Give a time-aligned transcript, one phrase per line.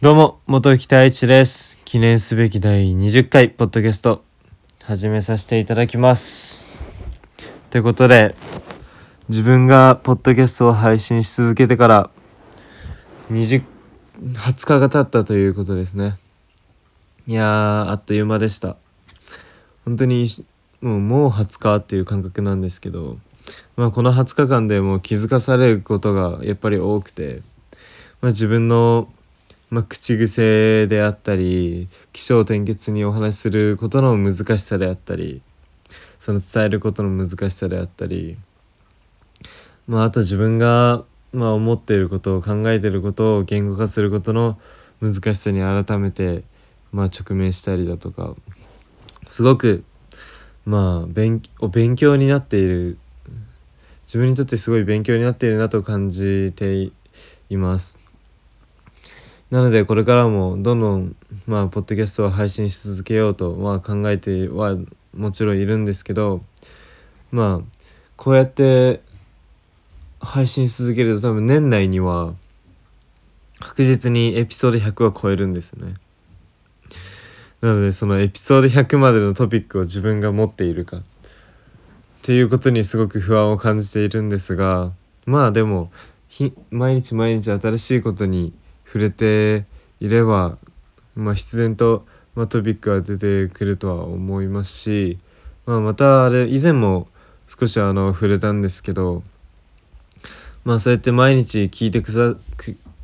[0.00, 1.76] どうも、元木太一です。
[1.84, 4.22] 記念すべき第20回、ポッドキャスト、
[4.84, 6.78] 始めさせていただきます。
[7.70, 8.36] ということで、
[9.28, 12.10] 自分がポッドキャストを配信し続けてから、
[13.32, 13.64] 20、
[14.22, 16.16] 20日が経ったということですね。
[17.26, 18.76] いやー、あっという間でした。
[19.84, 20.28] 本当に、
[20.80, 23.18] もう、もう20日っていう感覚なんですけど、
[23.74, 27.42] まあ、この20日間でもう気づかされることがやっぱり多くて、
[28.20, 29.08] まあ、自分の
[29.70, 35.42] まあ、口癖であったり起承転結にお話しすることの難しさであったり
[36.18, 38.38] その伝えることの難しさであったり、
[39.86, 44.58] まあ、あと自分が、まあ、思っていることを考えていることを言語化することの
[45.00, 46.44] 難しさに改めて、
[46.90, 48.34] まあ、直面したりだとか
[49.28, 49.84] すごく、
[50.64, 52.98] まあ、勉お勉強になっている
[54.06, 56.90] 自分にとってすごい勉強になっているなと感じて
[57.50, 58.07] います。
[59.50, 61.16] なのでこれからもどんどん
[61.46, 64.76] まあポッドキャストを配信し続けようとまあ考えては
[65.14, 66.42] もちろんいるんですけど
[67.32, 67.78] まあ
[68.16, 69.00] こうやって
[70.20, 72.34] 配信し続けると多分年内には
[73.60, 75.94] 確実にエピソード100は超えるんですね。
[77.60, 81.02] なのでそのエピソード100までのトピックを自分が持っているかっ
[82.22, 84.92] ていうことにすごく不安を感じているんですが
[85.26, 85.90] まあでも
[86.70, 88.52] 毎日毎日新しいことに
[88.88, 89.66] 触れて
[90.00, 90.56] いれば、
[91.14, 95.18] まあ、必然と、まあ、トピックが出てくるとは思いますし、
[95.66, 97.08] まあ、またあれ以前も
[97.46, 99.22] 少しあの触れたんですけど、
[100.64, 102.36] まあ、そうやって毎日聞いてくさ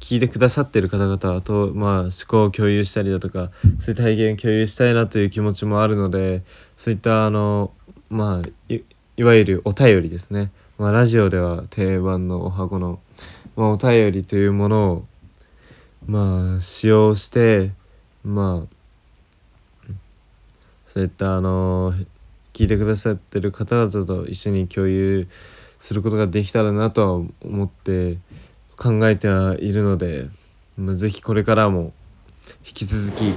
[0.00, 6.42] 聞いてくださってる方々と、まあ、思考を共有したりだとかそういった体験を共有したいなという気持ちもあるので
[6.76, 7.72] そういったあの、
[8.10, 8.74] まあ、
[9.16, 12.98] いわゆるお便りですね、まあ、ラジオでは定番のおはこの、
[13.56, 15.04] まあ、お便りというものを
[16.06, 17.72] まあ使用して
[18.24, 19.96] まあ
[20.86, 21.94] そういったあの
[22.52, 25.26] 聞いてくださってる方々と一緒に共有
[25.78, 28.18] することができたらなとは思って
[28.76, 30.28] 考えてはいるので、
[30.76, 31.92] まあ、ぜひこれからも
[32.66, 33.34] 引き続き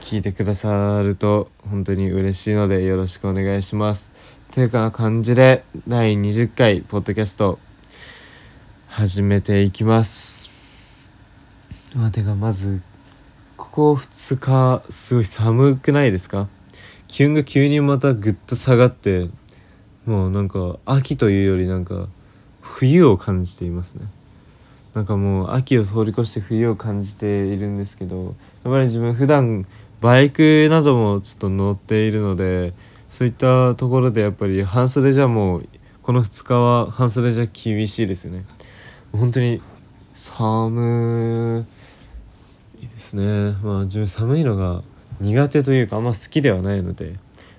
[0.00, 4.12] 聞いてくださると本当に嬉しいのでよろしくお願いします。
[4.50, 7.60] というかな感じで第20回ポッドキャスト
[8.88, 10.49] 始めていきます。
[11.94, 12.80] まあ、てかまず
[13.56, 16.48] ここ2日すごい寒くないですか？
[17.08, 19.28] 気温が急にまたぐっと下がって
[20.06, 22.06] もうなんか秋というよりなんか
[22.60, 24.06] 冬を感じていますね。
[24.94, 28.34] なんかもう秋を通り越して冬を感じているんですけど
[28.64, 29.64] やっぱり自分普段
[30.00, 32.72] バイクなどもちょっと乗っているので
[33.08, 35.68] そういったところでやっぱり半袖じゃもう
[36.02, 38.44] この2日は半袖じゃ厳しいですよね。
[39.12, 39.60] 本当に
[40.14, 41.66] 寒
[42.84, 43.52] いですね。
[43.62, 44.82] まあ自分寒いのが
[45.20, 47.14] 苦手というかあんま好きではないので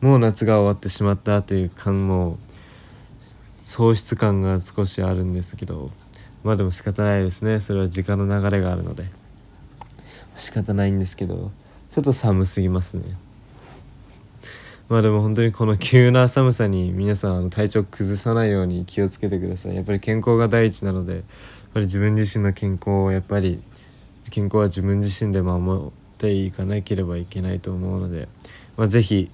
[0.00, 2.38] もう夏が終わってしまったという感も
[3.62, 5.90] 喪失感が少しあるんですけど
[6.42, 7.60] まあでも仕方ないですね。
[7.60, 9.04] それは時間の流れがあるので。
[10.36, 11.52] 仕方ないんですけど
[11.90, 13.04] ちょっと寒すぎますね。
[14.88, 19.76] まあでも本当にこの急な寒さに皆さんあの体調崩さないように気をつけてください。
[19.76, 21.22] やっぱり健康が第一なのでやっ
[21.72, 23.62] ぱり自分自身の健康をやっぱり
[24.30, 28.28] 健康は自分自身で守っていかなければいけないと思うので、
[28.76, 29.30] まあ、ぜひ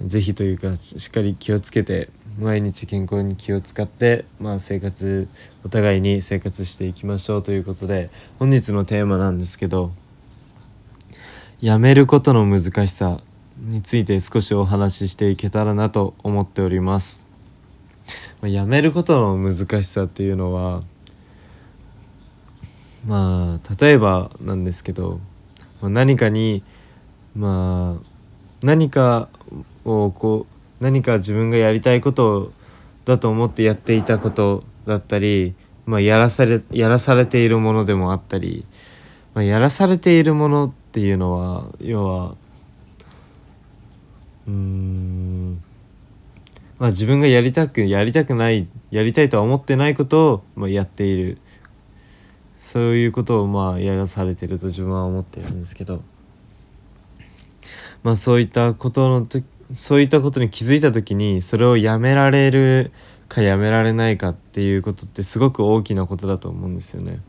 [0.00, 5.26] ぜひというかしっかり気をつけて毎日健康に気を使って、まあ、生活
[5.64, 9.92] お互いに生活していきましょうということで本日のテーマなんですけど
[11.60, 13.20] やめることの難しさ
[13.58, 17.26] について少しお話ししていけたらなと思っております。
[18.42, 20.82] まやめることの難しさっていうのは
[23.06, 25.20] まあ例えばなんですけど、
[25.80, 26.64] まあ、何かに
[27.36, 28.06] まあ
[28.62, 29.28] 何か
[29.84, 30.46] をこ
[30.80, 32.52] う何か自分がやりたいこと
[33.04, 35.54] だと思ってやっていたことだったり、
[35.86, 38.66] まあ、やらされやらされているものでもあったり、
[39.34, 42.34] まあ、やらされているものっていうのは要は
[44.48, 45.62] うん
[46.78, 51.38] まあ自分がやりたくやりたくないやりたいとは思ってないことを、まあ、やっている。
[52.58, 56.02] そういうことをまあやらされてると自分は思ってるんですけど
[58.02, 59.40] まあそういったことのと
[59.76, 62.92] そういったことに気づいた時にそれをやめられる
[63.28, 67.20] かやめられないかっていうことってすごく大きなことだと思うんですよね。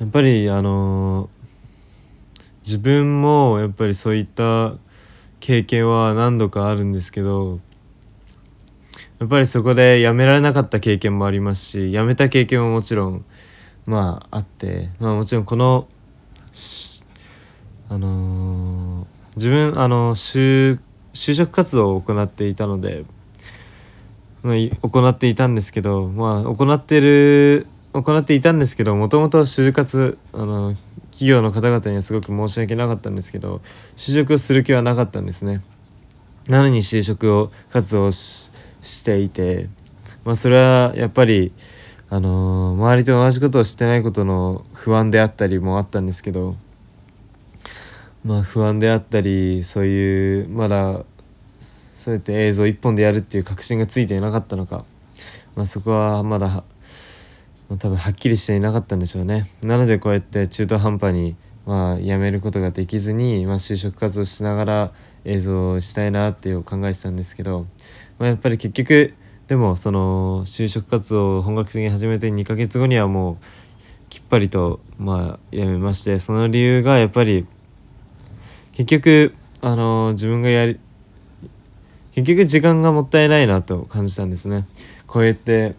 [0.00, 1.28] やっぱりあの
[2.64, 4.74] 自分もやっぱりそういった
[5.40, 7.60] 経験は何度かあるんですけど
[9.20, 13.24] やっぱりそこでやめられなかった経験もありますしやめた経験ももちろん
[13.84, 15.86] まああって、まあ、もちろんこの
[17.90, 19.06] あのー、
[19.36, 20.78] 自分あの就
[21.12, 23.04] 職活動を行っていたので、
[24.42, 30.76] まあ、行っていたんですけどまあ行ってる行っていたんですけどもともと就活あの
[31.10, 33.60] 企業の方々にはすごく申し訳なかったんですけど
[33.96, 35.60] 就職をする気はなかったんですね。
[36.48, 38.49] なのに就職を活動し
[38.82, 39.68] していて
[40.24, 41.52] まあそれはやっぱり
[42.08, 46.56] あのー、周りと同じことをしてないことの不安であったりもあったんですけど
[48.24, 51.04] まあ不安であったりそういうまだ
[51.60, 54.84] そうやって映像一本でやるっていう確信がついていなかったのか、
[55.54, 56.64] まあ、そこはまだ
[57.68, 59.48] 多分はっきりしていなかったんでしょうね。
[59.62, 61.36] なのでこうやって中途半端に
[61.66, 64.92] まあ辞めることができずに、まあ、就職活動しながら
[65.24, 67.66] 映像をしたいなっていう考えてたんですけど、
[68.20, 69.14] まあ、やっぱり結局
[69.48, 73.36] でもその就職活動を本格的に始めて2ヶ月後にはもう
[74.10, 77.46] きっぱりとまあやめましてその理由がやっぱり
[78.72, 80.78] 結局あの自分がやり
[82.12, 84.66] 結局時間がもったいないなと感じたんですね。
[85.06, 85.74] こうやって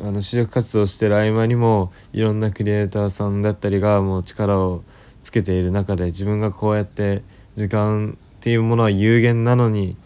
[0.00, 4.82] あの就職活動してる合間にもいろんなクリエイターさんだったりがもう力を
[5.22, 7.22] つけている中で自分がこうやって
[7.54, 9.96] 時間っていうものは有限なのに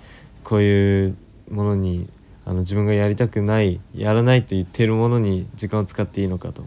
[0.44, 1.16] こういう
[1.50, 2.08] ものに
[2.44, 6.64] あの自分がやりたくないやらないと言っているものに時間を使っていいのかと。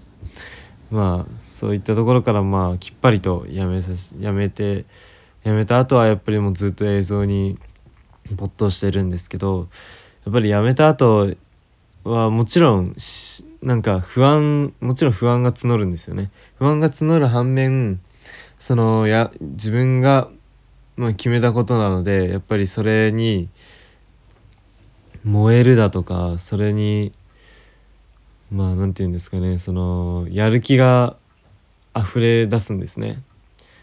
[0.92, 4.86] まあそういったところからまあきっぱりとやめさしやめて
[5.44, 7.58] やめた後はやっぱりもうずっと映像に
[8.32, 9.68] 没頭してるんですけど
[10.26, 11.34] やっぱりやめた後
[12.04, 12.96] はもちろん
[13.64, 16.32] なんか不安もちろん不安が募るんですよね。
[16.58, 18.00] 不安が募る反面
[18.60, 20.30] そのや自分が、
[20.96, 23.50] まあ、決めたことなのでやっぱりそれに
[25.24, 27.14] 燃えるだとかそれに
[28.52, 31.16] まあ何て言うんですかねそのやる気が
[31.96, 33.22] 溢れ出すんですね、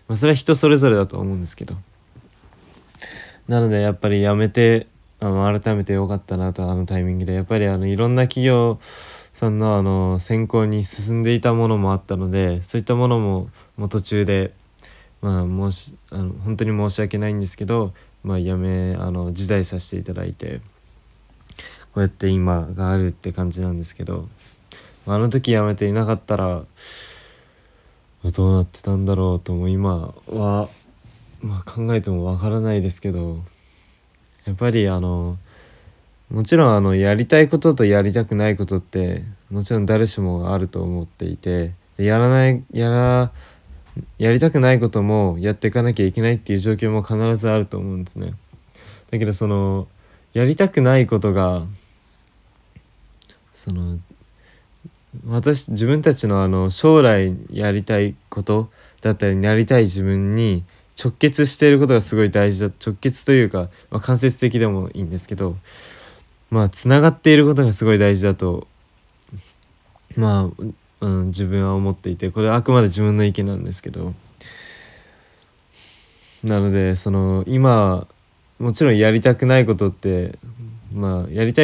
[0.06, 1.76] まあ、それは人それぞれだと思うんですけど。
[3.48, 4.86] なのでやっぱりやめて
[5.18, 7.32] あの改めてよかったなとあのタイミングで。
[7.32, 8.78] やっぱりあのいろんな企業
[9.32, 14.52] さんのあの選考に進んでいたものもあったのでそういったものもも途中で
[15.20, 17.92] まあもしあの本当に申し訳ないんですけど、
[18.22, 20.60] まあ、やめあの辞退させていただいて。
[21.92, 24.28] こうやって今があるって感じなんですけど
[25.06, 26.62] あの時やめていなかったら
[28.24, 30.68] どうなってたんだろうとも今は、
[31.40, 33.40] まあ、考えてもわからないですけど
[34.44, 35.38] やっぱりあの
[36.30, 43.32] もちろんあのやりたいこととやりたくないことってもちろん誰しもあると思っていてでやらないやら
[44.18, 48.34] やりたくないこともやっていかなきゃいけないっていう状況も必ずあると思うんですね。
[49.10, 49.88] だけどその
[50.32, 51.64] やりたくないことが
[53.52, 53.98] その
[55.26, 60.64] 私自分たちのあの将来やりたいことだったりなりたい自分に
[61.02, 65.56] 直結していることがすごい大事だ直結というか、まあ、間接的でもいいんですけど
[66.50, 68.66] まあつながっていることがすごい大事だと
[70.16, 70.64] まあ、
[71.00, 74.14] うん、自分は思っていてこれはあくまで自分の意見なんですけど
[76.44, 78.06] なのでその今
[78.60, 80.38] もちろんやりたくないことって
[80.92, 81.62] まあやりた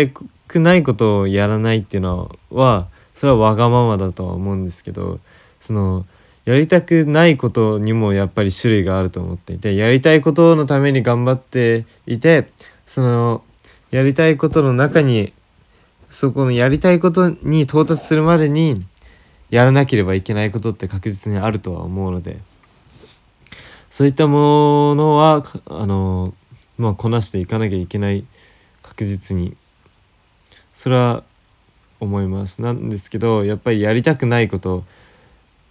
[0.49, 5.21] くないことをやらないっていうのはそれはわがままだとは思うんですけど
[5.61, 6.07] その
[6.47, 12.49] やりたくないことにもやっぱり種類があると思っていてやりたいことのために頑張っていて
[12.87, 13.45] その
[13.91, 15.35] やりたいことの中に
[16.09, 18.87] そこのやりたいことに到達するまでに
[19.51, 22.39] やらなければいけないことって確実にあるとは思うので
[23.91, 26.33] そういったものはあの
[26.79, 28.25] まあこなしていかなきゃいけない
[28.83, 29.57] 確実に。
[30.73, 31.25] それは
[32.01, 32.63] 思います。
[32.63, 34.85] なんですけどやっぱりやりたくないこと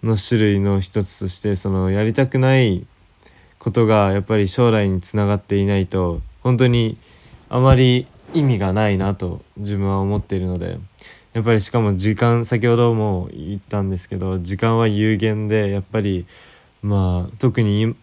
[0.02, 2.86] の種類の一つとしてそのやりたくない
[3.58, 6.98] ことがやっぱり将来につながっていないと本当に
[7.48, 10.78] あまり意味がないなと自分は思っているので。
[11.36, 16.24] やっぱりしかも時間先ほども言ったんですけど時間は有限でやっぱり
[16.80, 17.94] まあ特に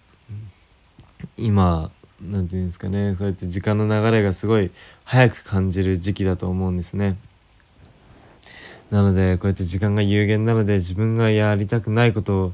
[1.35, 1.89] 今
[2.29, 4.71] 何て言うんですかねこうやって時間の流れがすごい
[5.03, 7.17] 早く感じる時期だと思うんですね。
[8.91, 12.53] なのでこうやって時間が有限なので自分がやりたくないことを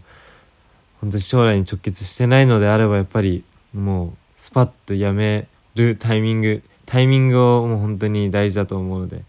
[1.01, 9.23] 本当に将来に直結してないのであればやっぱりもうスパッとやめるタイミングタイミングをもう本当に大事だと思うので、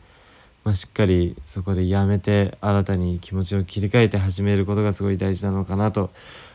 [0.64, 6.10] まあ、しっかりそこでやめて新たに気持ちを切り替えて始めることがすごい大事なのかなと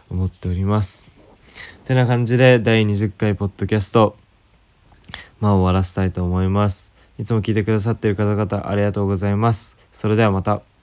[0.10, 1.15] 思っております。
[1.86, 4.18] てな感じで第20回ポッドキャスト
[5.40, 6.92] まあ終わらせたいと思います。
[7.18, 9.78] いつも聞いてくださっている方々ありがとうございます。
[9.92, 10.75] それではまた。